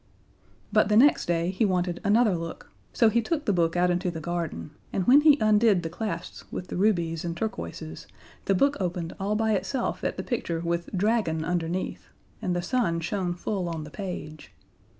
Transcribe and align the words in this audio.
But 0.73 0.89
the 0.89 0.97
next 0.97 1.27
day 1.27 1.51
he 1.51 1.63
wanted 1.63 2.01
another 2.03 2.35
look, 2.35 2.71
so 2.91 3.07
he 3.07 3.21
took 3.21 3.45
the 3.45 3.53
book 3.53 3.75
out 3.75 3.91
into 3.91 4.09
the 4.09 4.19
garden, 4.19 4.71
and 4.91 5.05
when 5.05 5.21
he 5.21 5.37
undid 5.39 5.83
the 5.83 5.91
clasps 5.91 6.51
with 6.51 6.69
the 6.69 6.75
rubies 6.75 7.23
and 7.23 7.37
turquoises, 7.37 8.07
the 8.45 8.55
book 8.55 8.75
opened 8.79 9.13
all 9.19 9.35
by 9.35 9.51
itself 9.53 10.03
at 10.03 10.17
the 10.17 10.23
picture 10.23 10.61
with 10.61 10.89
"Dragon" 10.97 11.45
underneath, 11.45 12.07
and 12.41 12.55
the 12.55 12.63
sun 12.63 12.99
shone 12.99 13.35
full 13.35 13.69
on 13.69 13.83
the 13.83 13.91
page. 13.91 14.51